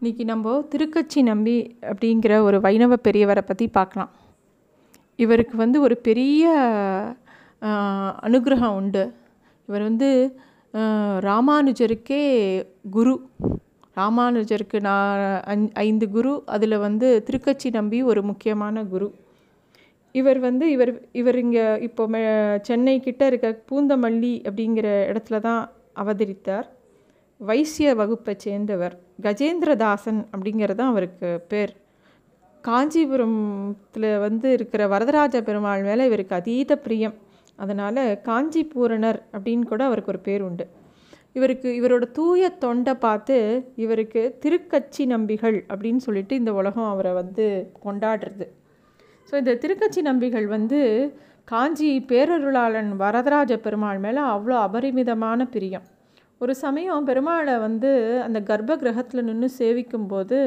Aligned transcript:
இன்றைக்கி 0.00 0.24
நம்ம 0.30 0.54
திருக்கச்சி 0.72 1.20
நம்பி 1.28 1.54
அப்படிங்கிற 1.90 2.32
ஒரு 2.46 2.56
வைணவ 2.64 2.96
பெரியவரை 3.06 3.42
பற்றி 3.46 3.66
பார்க்கலாம். 3.76 4.10
இவருக்கு 5.24 5.54
வந்து 5.62 5.78
ஒரு 5.86 5.96
பெரிய 6.08 6.42
அனுகிரகம் 8.28 8.74
உண்டு. 8.80 9.04
இவர் 9.68 9.84
வந்து 9.88 10.08
ராமானுஜருக்கே 11.28 12.20
குரு. 12.96 13.14
ராமானுஜருக்கு 14.00 14.80
நான் 14.88 15.24
அஞ் 15.54 15.64
ஐந்து 15.86 16.08
குரு. 16.16 16.34
அதில் 16.56 16.82
வந்து 16.86 17.08
திருக்கச்சி 17.28 17.70
நம்பி 17.78 18.00
ஒரு 18.10 18.22
முக்கியமான 18.30 18.84
குரு. 18.92 19.08
இவர் 20.14 20.40
வந்து 20.48 20.68
இவர் 20.76 20.94
இவர் 21.22 21.40
இங்கே 21.44 21.66
இப்போ 21.88 22.06
சென்னை 22.70 22.96
கிட்ட 23.08 23.24
இருக்க 23.32 23.54
பூந்தமல்லி 23.70 24.34
அப்படிங்கிற 24.48 24.88
இடத்துல 25.12 25.40
தான் 25.48 25.62
அவதரித்தார். 26.02 26.68
வைசிய 27.40 27.88
வகுப்பை 28.00 28.34
சேர்ந்தவர் 28.44 28.94
கஜேந்திரதாசன் 29.24 30.20
அப்படிங்கிறது 30.32 30.78
தான் 30.80 30.92
அவருக்கு 30.92 31.28
பேர். 31.50 31.72
காஞ்சிபுரத்தில் 32.64 34.08
வந்து 34.24 34.48
இருக்கிற 34.56 34.82
வரதராஜ 34.92 35.42
பெருமாள் 35.48 35.82
மேலே 35.88 36.04
இவருக்கு 36.10 36.34
அதீத 36.40 36.72
பிரியம். 36.84 37.16
அதனால் 37.58 38.02
காஞ்சிபூரணர் 38.28 39.20
அப்படின்னு 39.36 39.66
கூட 39.72 39.82
அவருக்கு 39.88 40.12
ஒரு 40.14 40.20
பேர் 40.28 40.42
உண்டு. 40.48 40.64
இவருக்கு 41.38 41.68
இவரோட 41.78 42.04
தூய 42.18 42.48
தொண்டை 42.64 42.94
பார்த்து 43.04 43.36
இவருக்கு 43.84 44.22
திருக்கச்சி 44.42 45.04
நம்பிகள் 45.14 45.58
அப்படின்னு 45.72 46.00
சொல்லிட்டு 46.06 46.34
இந்த 46.40 46.52
உலகம் 46.60 46.90
அவரை 46.92 47.12
வந்து 47.20 47.46
கொண்டாடுறது. 47.86 48.46
ஸோ 49.28 49.34
இந்த 49.42 49.54
திருக்கச்சி 49.62 50.02
நம்பிகள் 50.10 50.46
வந்து 50.56 50.80
காஞ்சி 51.52 51.90
பேரருளாளன் 52.10 52.90
வரதராஜ 53.02 53.52
பெருமாள் 53.66 54.00
மேலே 54.06 54.22
அவ்வளோ 54.34 54.56
அபரிமிதமான 54.68 55.46
பிரியம். 55.54 55.86
ஒரு 56.40 56.54
சமயம் 56.54 57.06
பெருமாளை 57.08 57.54
வந்து 57.60 57.90
அந்த 58.24 58.38
கர்ப்ப 58.40 58.72
கிரகத்தில் 58.76 59.26
நின்று 59.28 59.48
சேவிக்கும்போது 59.58 60.38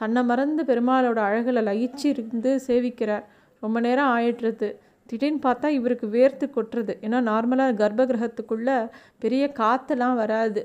தன்னை 0.00 0.22
மறந்து 0.30 0.62
பெருமாளோட 0.70 1.18
அழகில் 1.28 1.66
லயிச்சு 1.68 2.04
இருந்து 2.12 2.50
சேவிக்கிறார். 2.66 3.24
ரொம்ப 3.62 3.80
நேரம் 3.86 4.10
ஆயிட்டுருது 4.16 4.68
திடீர்னு 5.10 5.40
பார்த்தா 5.46 5.68
இவருக்கு 5.78 6.06
வேர்த்து 6.16 6.46
கொட்டுறது. 6.56 6.94
ஏன்னா 7.06 7.18
நார்மலாக 7.30 7.78
கர்ப்ப 7.82 8.06
கிரகத்துக்குள்ளே 8.10 8.76
பெரிய 9.18 9.44
காற்றெல்லாம் 9.60 10.18
வராது. 10.22 10.62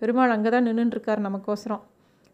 பெருமாள் 0.00 0.34
அங்கே 0.36 0.50
தான் 0.54 0.66
நின்றுட்டுருக்கார் 0.68 1.26
நமக்கோசரம். 1.28 1.84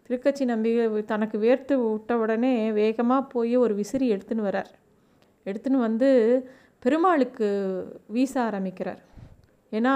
திருக்கச்சி 0.06 0.44
நம்பிக்கை 0.52 1.02
தனக்கு 1.12 1.36
வேர்த்து 1.46 1.74
விட்ட 1.82 2.16
உடனே 2.22 2.54
வேகமாக 2.80 3.28
போய் 3.34 3.54
ஒரு 3.64 3.74
விசிறி 3.74 4.06
எடுத்துன்னு 4.14 4.48
வரார். 4.50 4.72
எடுத்துன்னு 5.46 5.86
வந்து 5.88 6.08
பெருமாளுக்கு 6.82 7.46
வீச 8.16 8.34
ஆரம்பிக்கிறார். 8.48 9.00
ஏன்னா 9.72 9.94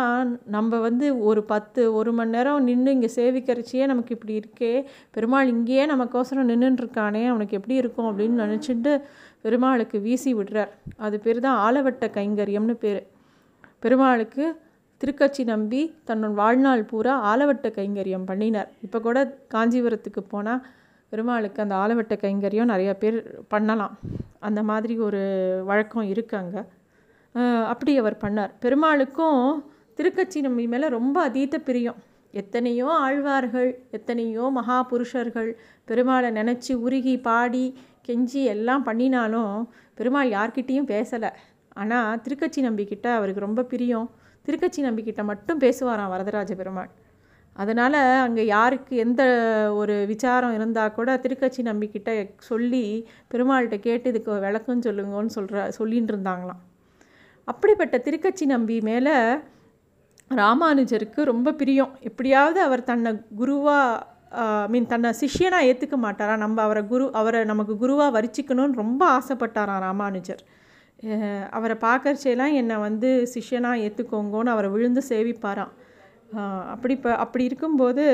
நம்ம 0.55 0.79
வந்து 0.87 1.07
ஒரு 1.29 1.41
பத்து 1.53 1.81
ஒரு 1.99 2.11
மணி 2.19 2.35
நேரம் 2.37 2.67
நின்று 2.69 2.91
இங்கே 2.97 3.11
சேவிக்கரிச்சியே 3.17 3.85
நமக்கு 3.93 4.15
இப்படி 4.17 4.35
இருக்கே. 4.41 4.73
பெருமாள் 5.15 5.53
இங்கேயே 5.55 5.85
நமக்கோசரம் 5.93 6.51
நின்றுட்டுருக்கானே 6.53 7.23
அவனுக்கு 7.33 7.59
எப்படி 7.61 7.77
இருக்கும் 7.83 8.09
அப்படின்னு 8.11 8.45
நினச்சிட்டு 8.45 8.93
பெருமாளுக்கு 9.47 9.97
வீசி 10.07 10.31
விடுறார். 10.35 10.71
அது 11.07 11.17
பேர் 11.25 11.41
தான் 11.47 11.59
ஆலவட்ட 11.67 12.05
கைங்கரியம்னு 12.19 12.77
பேர். 12.85 13.03
பெருமாளுக்கு 13.85 14.45
திருக்கச்சி 15.01 15.43
நம்பி 15.53 15.81
தன்னோட 16.09 16.35
வாழ்நாள் 16.43 16.83
பூரா 16.91 17.15
ஆலவட்ட 17.31 17.69
கைங்கரியம் 17.79 18.29
பண்ணினார். 18.31 18.71
இப்போ 18.87 18.99
கூட 19.07 19.19
காஞ்சிபுரத்துக்கு 19.55 20.23
போனால் 20.35 20.63
பெருமாளுக்கு 21.13 21.61
அந்த 21.65 21.75
ஆலவட்ட 21.83 22.15
கைங்கரியம் 22.23 22.73
நிறையா 22.75 22.95
பேர் 23.03 23.19
பண்ணலாம். 23.53 23.95
அந்த 24.49 24.61
மாதிரி 24.71 24.95
ஒரு 25.09 25.21
வழக்கம் 25.71 26.09
இருக்குது 26.13 26.41
அங்கே. 26.43 26.63
அப்படி 27.73 27.93
அவர் 28.03 28.17
பண்ணார். 28.25 28.53
பெருமாளுக்கும் 28.65 29.41
திருக்கச்சி 29.99 30.39
நம்பி 30.47 30.65
மேலே 30.73 30.87
ரொம்ப 30.99 31.17
அதீத 31.29 31.59
பிரியம். 31.69 31.99
எத்தனையோ 32.35 32.89
ஆழ்வார்கள் 33.07 33.71
எத்தனையோ 33.97 34.45
மகா 34.59 34.79
புருஷர்கள் 34.91 35.51
பெருமாளை 35.89 36.31
நினச்சி 36.39 36.73
உருகி 36.87 37.15
பாடி 37.27 37.67
கெஞ்சி 38.07 38.41
எல்லாம் 38.55 38.85
பண்ணினாலும் 38.89 39.55
பெருமாள் 39.99 40.35
யார்கிட்டேயும் 40.37 40.91
பேசலை. 40.95 41.31
ஆனால் 41.83 42.19
திருக்கச்சி 42.25 42.61
நம்பிக்கிட்ட 42.69 43.07
அவருக்கு 43.19 43.47
ரொம்ப 43.47 43.63
பிரியம். 43.73 44.09
திருக்கச்சி 44.47 44.81
நம்பிக்கிட்ட 44.89 45.23
மட்டும் 45.31 45.63
பேசுவாராம் 45.65 46.13
வரதராஜ 46.15 46.53
பெருமாள். 46.61 46.91
அதனால் 47.57 47.99
அங்கே 48.27 48.45
யாருக்கு 48.57 48.95
எந்த 49.05 49.23
ஒரு 49.81 49.97
விசாரம் 50.13 50.55
இருந்தால் 50.59 50.95
கூட 50.99 51.11
திருக்கச்சி 51.25 51.63
நம்பிக்கிட்ட 51.71 52.11
சொல்லி 52.51 52.85
பெருமாள்கிட்ட 53.33 53.77
கேட்டு 53.89 54.11
இதுக்கு 54.13 54.39
விளக்கம் 54.47 54.87
சொல்லுங்கன்னு 54.87 55.37
சொல்கிற 55.39 55.67
சொல்லின்னு 55.79 56.13
இருந்தாங்களாம். 56.15 56.63
அப்படிப்பட்ட 57.51 57.97
திருக்கச்சி 58.07 58.45
நம்பி 58.55 58.77
மேலே 58.89 59.15
ராமானுஜருக்கு 60.41 61.21
ரொம்ப 61.33 61.49
பிரியம். 61.61 61.93
எப்படியாவது 62.09 62.59
அவர் 62.67 62.89
தன்னை 62.91 63.11
குருவாக 63.41 64.13
மீன் 64.73 64.89
தன்னை 64.93 65.11
சிஷ்யனாக 65.21 65.67
ஏற்றுக்க 65.71 65.97
மாட்டாரா? 66.05 66.35
நம்ம 66.45 66.57
அவரை 66.67 66.83
குரு 66.93 67.05
அவரை 67.21 67.41
நமக்கு 67.51 67.75
குருவாக 67.83 68.15
வரிச்சிக்கணும்னு 68.17 68.81
ரொம்ப 68.83 69.03
ஆசைப்பட்டாராம் 69.19 69.83
ராமானுஜர். 69.87 70.43
அவரை 71.57 71.77
பார்க்கறச்செல்லாம் 71.85 72.55
என்னை 72.61 72.77
வந்து 72.87 73.11
சிஷ்யனாக 73.35 73.83
ஏற்றுக்கோங்கன்னு 73.87 74.55
அவரை 74.55 74.71
விழுந்து 74.75 75.03
சேவிப்பாராம். 75.11 75.73
அப்படி 76.75 76.95
இப்போ 76.99 77.11
அப்படி 77.25 77.45
இருக்கும்போது 77.51 78.05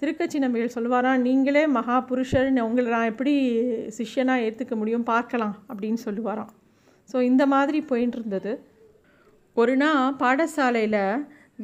திருக்கச்சி 0.00 0.38
நம்பிகள் 0.44 0.74
சொல்லுவாராம் 0.76 1.24
நீங்களே 1.26 1.62
மகா 1.76 1.96
புருஷர்னு 2.10 2.66
உங்களை 2.68 2.88
நான் 2.96 3.10
எப்படி 3.12 3.34
சிஷ்யனாக 3.98 4.44
ஏற்றுக்க 4.48 4.74
முடியும்? 4.80 5.08
பார்க்கலாம். 5.12 5.54
அப்படின்னு 5.72 6.00
சொல்லுவாராம். 6.06 6.52
ஸோ 7.08 7.16
இந்த 7.30 7.42
மாதிரி 7.54 7.78
போயின்னு 7.90 8.18
இருந்தது 8.18 8.52
ஒரு 9.56 9.74
நாள் 9.82 10.14
பாடசாலையில் 10.22 11.02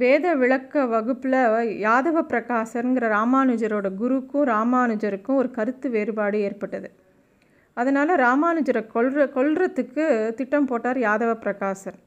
வேத 0.02 0.26
விளக்க 0.40 0.82
வகுப்பில் 0.92 1.38
யாதவ 1.86 2.18
பிரகாசருங்கிற 2.32 3.06
ராமானுஜரோட 3.14 3.88
குருக்கும் 4.00 4.46
ராமானுஜருக்கும் 4.52 5.38
ஒரு 5.40 5.48
கருத்து 5.56 5.86
வேறுபாடு 5.94 6.38
ஏற்பட்டது. 6.48 6.88
அதனால் 7.76 8.12
ராமானுஜரை 8.26 8.82
கொல்ற 8.94 9.26
கொல்றத்துக்கு 9.36 10.04
திட்டம் 10.38 10.68
போட்டார் 10.70 10.98
யாதவ 11.06 11.32
பிரகாசர். 11.44 11.98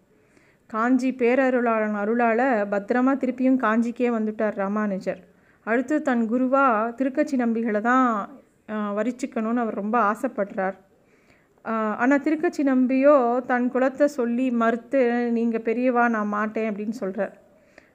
காஞ்சி 0.70 1.10
பேரருளாளன் 1.22 1.98
அருளால் 2.04 2.46
பத்திரமா 2.74 3.14
திருப்பியும் 3.22 3.60
காஞ்சிக்கே 3.66 4.10
வந்துட்டார் 4.18 4.56
ராமானுஜர். 4.64 5.22
அடுத்து 5.66 5.96
தன் 6.08 6.24
குருவாக 6.32 6.94
திருக்கட்சி 7.00 7.36
நம்பிகளை 7.44 7.82
தான் 7.92 8.08
வரிச்சிக்கணும்னு 8.98 9.64
அவர் 9.64 9.82
ரொம்ப 9.82 9.98
ஆசைப்படுறார். 10.12 10.78
ஆனால் 11.66 12.22
திருக்கச்சி 12.22 12.64
நம்பியோ 12.64 13.42
தன் 13.46 13.72
குலத்தை 13.72 14.06
சொல்லி 14.06 14.52
மறுத்து 14.52 15.32
நீங்கள் 15.32 15.62
பெரியவா 15.62 16.10
நான் 16.10 16.28
மாட்டேன் 16.28 16.70
அப்படின்னு 16.72 16.92
சொல்கிறார் 16.92 17.34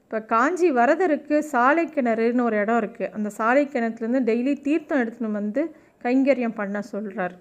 இப்போ 0.02 0.20
காஞ்சி 0.20 0.70
வரதருக்கு 0.70 1.38
சாலை 1.38 1.84
கிணறுன்னு 1.86 2.42
ஒரு 2.42 2.56
இடம் 2.56 2.78
இருக்குது 2.78 3.10
அந்த 3.10 3.28
சாலை 3.28 3.64
கிணத்துலேருந்து 3.64 4.20
டெய்லி 4.20 4.60
தீர்த்தம் 4.60 4.98
எடுத்துன்னு 4.98 5.30
வந்து 5.30 5.62
கைங்கரியம் 6.04 6.54
பண்ண 6.54 6.80
சொல்கிறார் 6.80 7.34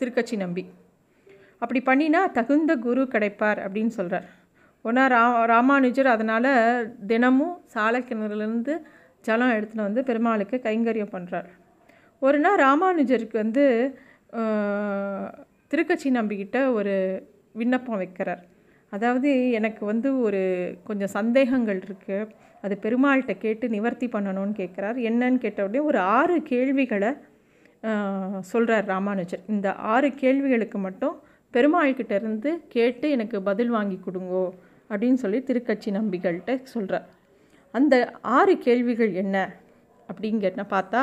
திருக்கச்சி 0.00 0.36
நம்பி. 0.36 0.64
அப்படி 1.60 1.80
பண்ணினா 1.86 2.32
தகுந்த 2.32 2.76
குரு 2.76 3.02
கிடைப்பார் 3.02 3.58
அப்படின்னு 3.58 3.88
சொல்கிறார் 3.88 4.26
ஒன்றா 4.82 5.06
ரா 5.06 5.44
ராமானுஜர் 5.44 6.06
அதனால் 6.06 6.50
தினமும் 7.06 7.56
சாலை 7.66 8.00
கிணறுலேருந்து 8.00 8.74
ஜலம் 9.20 9.50
எடுத்துன்னு 9.50 9.82
வந்து 9.82 10.04
பெருமாளுக்கு 10.04 10.58
கைங்கரியம் 10.58 11.12
பண்ணுறார் 11.12 11.48
ஒரு 12.18 12.38
நாள் 12.38 12.56
ராமானுஜருக்கு 12.56 13.36
வந்து 13.38 13.64
திருக்கட்சி 15.70 16.08
நம்பிக்கிட்ட 16.18 16.58
ஒரு 16.78 16.94
விண்ணப்பம் 17.60 18.00
வைக்கிறார். 18.02 18.42
அதாவது 18.92 19.30
எனக்கு 19.58 19.82
வந்து 19.92 20.08
ஒரு 20.26 20.42
கொஞ்சம் 20.88 21.14
சந்தேகங்கள் 21.18 21.80
இருக்குது 21.86 22.28
அது 22.64 22.74
பெருமாள்கிட்ட 22.84 23.34
கேட்டு 23.44 23.64
நிவர்த்தி 23.74 24.06
பண்ணணும்னு 24.14 24.54
கேட்குறார். 24.60 24.96
என்னன்னு 25.08 25.38
கேட்ட 25.44 25.66
உடனே 25.66 25.82
ஒரு 25.90 25.98
ஆறு 26.18 26.36
கேள்விகளை 26.52 27.10
சொல்கிறார் 28.52 28.86
ராமானுஜர். 28.92 29.42
இந்த 29.54 29.68
ஆறு 29.94 30.08
கேள்விகளுக்கு 30.22 30.78
மட்டும் 30.86 31.16
பெருமாள்கிட்ட 31.54 32.14
இருந்து 32.20 32.50
கேட்டு 32.74 33.06
எனக்கு 33.16 33.36
பதில் 33.48 33.72
வாங்கி 33.76 33.98
கொடுங்கோ 34.06 34.44
அப்படின்னு 34.90 35.18
சொல்லி 35.24 35.38
திருக்கட்சி 35.48 35.90
நம்பிகள்கிட்ட 35.98 36.52
சொல்கிறார் 36.74 37.06
அந்த 37.74 37.94
ஆறு 38.38 38.54
கேள்விகள் 38.66 39.12
என்ன 39.22 39.36
அப்படிங்கிறன 40.08 40.64
பார்த்தா 40.74 41.02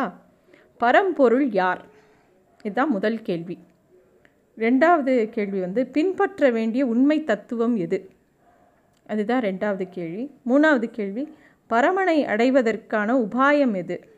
பரம்பொருள் 0.82 1.48
யார்? 1.62 1.82
இதுதான் 2.66 2.90
முதல் 2.90 3.22
கேள்வி. 3.22 3.58
ரெண்டாவது 4.58 5.30
கேள்வி 5.30 5.60
வந்து 5.60 5.88
பின்பற்ற 5.88 6.50
வேண்டிய 6.50 6.86
உண்மை 6.86 7.24
தத்துவம் 7.24 7.76
எது? 7.76 8.10
அதுதான் 9.06 9.42
ரெண்டாவது 9.42 9.90
கேள்வி. 9.90 10.32
மூணாவது 10.50 10.84
கேள்வி 10.84 11.34
பரமனை 11.70 12.24
அடைவதற்கான 12.24 13.20
உபாயம் 13.20 13.76
எது? 13.76 14.10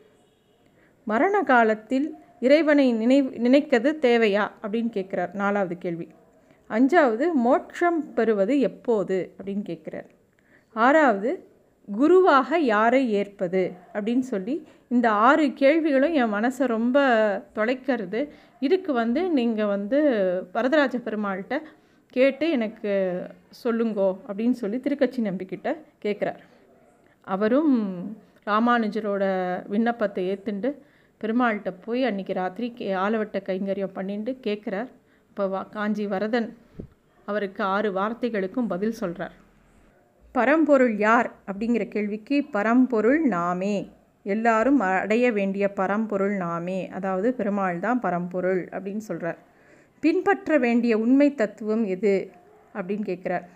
மரண 1.04 1.42
காலத்தில் 1.42 2.14
இறைவனை 2.40 2.92
நினை 2.92 3.22
நினைக்கிறது 3.22 3.92
தேவையா? 4.00 4.50
அப்படின்னு 4.62 4.90
கேட்குறார். 4.92 5.34
நாலாவது 5.34 5.78
கேள்வி. 5.78 6.08
அஞ்சாவது 6.68 7.32
மோட்சம் 7.32 8.14
பெறுவது 8.14 8.60
எப்போது? 8.60 9.34
அப்படின்னு 9.42 9.62
கேட்குறார். 9.68 10.08
ஆறாவது 10.72 11.46
குருவாக 11.88 12.58
யாரை 12.58 13.12
ஏற்பது? 13.12 13.62
அப்படின்னு 13.94 14.18
சொல்லி 14.18 14.54
இந்த 14.88 15.10
ஆறு 15.10 15.52
கேள்விகளும் 15.52 16.12
என் 16.12 16.34
மனசை 16.34 16.66
ரொம்ப 16.66 16.98
தொலைக்கிறது. 17.54 18.20
இதுக்கு 18.60 18.92
வந்து 18.92 19.20
நீங்கள் 19.30 19.66
வந்து 19.66 19.98
வரதராஜ 20.52 20.96
பெருமாள்கிட்ட 20.98 21.56
கேட்டு 22.16 22.50
எனக்கு 22.50 22.92
சொல்லுங்கோ 23.64 24.08
அப்படின்னு 24.28 24.52
சொல்லி 24.52 24.78
திருக்கட்சி 24.78 25.22
நம்பிக்கிட்ட 25.22 25.68
கேட்குறார் 26.04 26.42
அவரும் 27.26 27.74
ராமானுஜரோட 28.46 29.24
விண்ணப்பத்தை 29.68 30.22
ஏற்றுண்டு 30.28 30.70
பெருமாள்கிட்ட 31.20 31.70
போய் 31.84 32.02
அன்றைக்கி 32.04 32.32
ராத்திரி 32.32 32.74
கே 32.74 32.92
ஆலவட்ட 32.92 33.38
கைங்கரியம் 33.46 33.92
பண்ணிட்டு 33.92 34.32
கேட்குறார் 34.46 34.90
இப்போ 35.30 35.46
வா 35.48 35.62
காஞ்சி 35.62 36.06
வரதன் 36.06 36.48
அவருக்கு 37.28 37.62
ஆறு 37.64 37.92
வார்த்தைகளுக்கும் 37.92 38.66
பதில் 38.66 38.98
சொல்கிறார் 38.98 39.34
பரம்பொருள் 40.34 40.96
யார்? 40.96 41.30
அப்படிங்கிற 41.46 41.88
கேள்விக்கு 41.88 42.48
பரம்பொருள் 42.52 43.20
நாமே. 43.26 43.76
எல்லாரும் 44.22 44.80
அடைய 44.80 45.32
வேண்டிய 45.32 45.72
பரம்பொருள் 45.72 46.36
நாமே. 46.36 46.88
அதாவது 46.88 47.34
பெருமாள் 47.34 47.78
தான் 47.80 48.00
பரம்பொருள் 48.00 48.68
அப்படின்னு 48.72 48.98
சொல்கிறார் 48.98 49.38
பின்பற்ற 50.02 50.58
வேண்டிய 50.58 50.98
உண்மை 50.98 51.34
தத்துவம் 51.34 51.84
எது? 51.84 52.30
அப்படின்னு 52.74 53.04
கேட்குறார். 53.06 53.46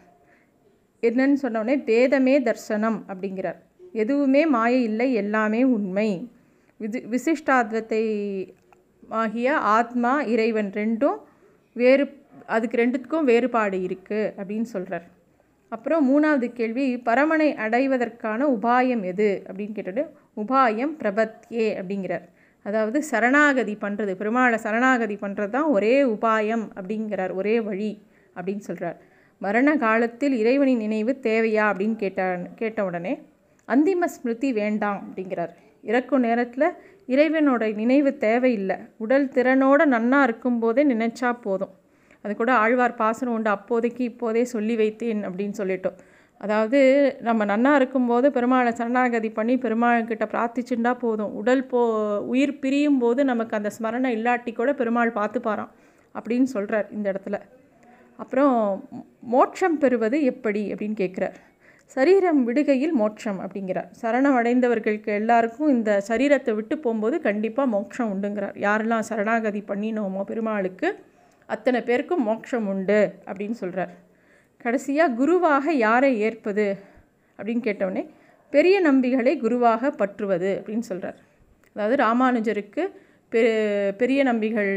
என்னன்னு 1.02 1.38
சொன்னோடனே 1.42 1.76
பேதமே 1.84 2.34
தர்சனம் 2.42 2.98
அப்படிங்கிறார். 3.08 3.58
எதுவுமே 3.92 4.46
மாய 4.46 4.78
இல்லை 4.78 5.12
எல்லாமே 5.12 5.64
உண்மை. 5.64 6.08
விது 6.80 6.98
விசிஷ்டாத்வத்தை 7.10 8.02
ஆகிய 9.08 9.56
ஆத்மா 9.56 10.12
இறைவன் 10.24 10.70
ரெண்டும் 10.70 11.18
வேறு 11.76 12.04
அதுக்கு 12.46 12.76
ரெண்டுத்துக்கும் 12.76 13.24
வேறுபாடு 13.24 13.76
இருக்குது 13.78 14.32
அப்படின்னு 14.38 14.62
சொல்கிறார் 14.62 15.06
அப்புறம் 15.72 16.04
மூணாவது 16.10 16.46
கேள்வி 16.52 16.86
பரமனை 17.04 17.48
அடைவதற்கான 17.64 18.46
உபாயம் 18.56 19.02
எது? 19.02 19.28
அப்படின்னு 19.48 19.76
கேட்டுட்டு 19.76 20.02
உபாயம் 20.36 20.92
பிரபத்யே 21.00 21.66
அப்படிங்கிறார். 21.80 22.24
அதாவது 22.66 22.98
சரணாகதி 23.02 23.74
பண்ணுறது 23.80 24.12
பெருமாளை 24.20 24.58
சரணாகதி 24.64 25.16
பண்ணுறது 25.20 25.50
தான் 25.50 25.70
ஒரே 25.76 25.94
உபாயம் 26.04 26.64
அப்படிங்கிறார் 26.78 27.32
ஒரே 27.34 27.54
வழி 27.60 27.90
அப்படின்னு 28.36 28.64
சொல்கிறார் 28.68 28.98
மரண 29.40 29.68
காலத்தில் 29.76 30.34
இறைவனின் 30.38 30.78
நினைவு 30.78 31.12
தேவையா 31.22 31.64
அப்படின்னு 31.70 31.96
கேட்ட 31.96 32.22
கேட்ட 32.54 32.84
உடனே 32.84 33.14
அந்திம 33.68 34.04
ஸ்மிருதி 34.04 34.50
வேண்டாம் 34.52 34.98
அப்படிங்கிறார். 35.02 35.52
இறக்கும் 35.84 36.20
நேரத்தில் 36.20 36.66
இறைவனோட 37.08 37.62
நினைவு 37.74 38.10
தேவையில்லை. 38.18 38.76
உடல் 38.96 39.28
திறனோடு 39.28 39.84
நன்னா 39.94 40.18
இருக்கும்போதே 40.22 40.82
நினைச்சா 40.84 41.30
போதும். 41.42 41.72
அது 42.24 42.32
கூட 42.40 42.52
ஆழ்வார் 42.62 43.00
பாசனம் 43.02 43.36
உண்டு 43.36 43.50
அப்போதைக்கு 43.56 44.02
இப்போதே 44.10 44.42
சொல்லி 44.54 44.74
வைத்தேன் 44.82 45.22
அப்படின்னு 45.28 45.56
சொல்லிட்டோம். 45.60 45.96
அதாவது 46.40 46.78
நம்ம 47.26 47.44
நன்னா 47.50 47.72
இருக்கும்போது 47.78 48.26
பெருமாளை 48.36 48.70
சரணாகதி 48.78 49.30
பண்ணி 49.38 49.54
பெருமாள்கிட்ட 49.64 50.26
பிரார்த்திச்சுண்டா 50.32 50.92
போதும். 51.04 51.32
உடல் 51.40 51.64
போ 51.72 51.80
உயிர் 52.32 52.58
பிரியும் 52.62 53.00
போது 53.02 53.20
நமக்கு 53.30 53.56
அந்த 53.58 53.70
ஸ்மரணை 53.76 54.10
இல்லாட்டி 54.16 54.52
கூட 54.60 54.72
பெருமாள் 54.80 55.16
பார்த்துப்பாராம் 55.18 55.72
அப்படின்னு 56.14 56.48
சொல்கிறார் 56.54 56.88
இந்த 56.96 57.06
இடத்துல. 57.12 57.38
அப்புறம் 58.22 58.56
மோட்சம் 59.34 59.78
பெறுவது 59.82 60.16
எப்படி 60.32 60.62
அப்படின்னு 60.72 60.98
கேட்குறார். 61.02 61.36
சரீரம் 61.96 62.40
விடுகையில் 62.48 62.94
மோட்சம் 63.00 63.40
அப்படிங்கிறார். 63.44 63.88
சரணம் 64.02 64.36
அடைந்தவர்களுக்கு 64.40 65.10
எல்லாருக்கும் 65.20 65.72
இந்த 65.76 65.90
சரீரத்தை 66.08 66.52
விட்டு 66.58 66.74
போகும்போது 66.84 67.16
கண்டிப்பாக 67.28 67.72
மோட்சம் 67.74 68.12
உண்டுங்கிறார். 68.14 68.58
யாரெல்லாம் 68.66 69.06
சரணாகதி 69.10 69.62
பண்ணினோமோ 69.70 70.22
பெருமாளுக்கு 70.30 70.90
அத்தனை 71.46 71.80
பேருக்கும் 71.82 72.24
மோட்சம் 72.24 72.66
உண்டு 72.66 73.14
அப்படின்னு 73.26 73.50
சொல்கிறார் 73.50 73.92
கடைசியாக 74.56 75.14
குருவாக 75.14 75.72
யாரை 75.72 76.20
ஏற்பது 76.20 76.78
அப்படின்னு 77.38 77.60
கேட்டவுடனே 77.60 78.10
பெரிய 78.50 78.80
நம்பிகளை 78.80 79.36
குருவாக 79.36 79.90
பற்றுவது 79.90 80.50
அப்படின்னு 80.58 80.80
சொல்கிறார் 80.80 81.18
அதாவது 81.76 81.96
ராமானுஜருக்கு 81.96 82.82
பெ 83.32 83.42
பெரிய 83.96 84.24
நம்பிகள் 84.24 84.72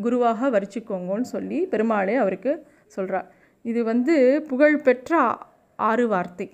குருவாக 0.00 0.50
வரிச்சுக்கோங்கன்னு 0.50 1.20
சொல்லி 1.20 1.66
பெருமாளே 1.66 2.14
அவருக்கு 2.14 2.66
சொல்கிறார் 2.86 3.28
இது 3.62 3.84
வந்து 3.84 4.42
புகழ்பெற்ற 4.48 5.38
ஆறு 5.78 6.08
வார்த்தை. 6.08 6.50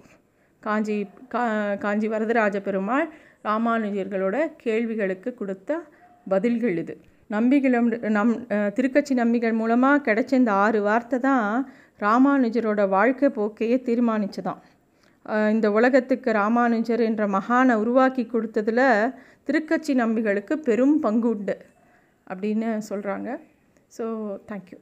காஞ்சி 0.60 1.06
கா 1.28 1.74
காஞ்சி 1.74 2.08
வரதராஜ 2.08 2.60
பெருமாள் 2.60 3.08
ராமானுஜர்களோட 3.44 4.50
கேள்விகளுக்கு 4.56 5.34
கொடுத்த 5.34 5.82
பதில்கள் 6.28 6.76
இது. 6.76 7.00
நம்பிகளும் 7.31 7.88
நம் 8.08 8.32
திருக்கட்சி 8.75 9.14
நம்பிகள் 9.14 9.52
மூலமாக 9.52 10.05
கிடைச்ச 10.06 10.32
இந்த 10.32 10.52
ஆறு 10.56 10.81
வார்த்தை 10.81 11.19
தான் 11.19 11.46
ராமானுஜரோட 12.00 12.82
வாழ்க்கை 12.88 13.28
போக்கையே 13.31 13.76
தீர்மானிச்சுதான் 13.82 14.62
இந்த 15.52 15.67
உலகத்துக்கு 15.70 16.31
ராமானுஜர் 16.32 17.00
என்ற 17.00 17.23
மகானை 17.28 17.75
உருவாக்கி 17.75 18.25
கொடுத்ததில் 18.26 18.84
திருக்கட்சி 19.44 19.94
நம்பிகளுக்கு 19.94 20.55
பெரும் 20.58 20.96
பங்கு 21.00 21.28
உண்டு 21.28 21.56
அப்படின்னு 22.26 22.69
சொல்கிறாங்க 22.90 23.31
ஸோ 23.99 24.05
தேங்க்யூ 24.46 24.78